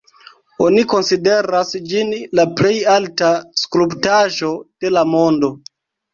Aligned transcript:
Oni 0.67 0.85
konsideras 0.93 1.73
ĝin 1.91 2.09
la 2.39 2.47
plej 2.61 2.73
alta 2.95 3.31
skulptaĵo 3.67 4.53
de 4.87 4.95
la 4.97 5.07
mondo. 5.13 5.55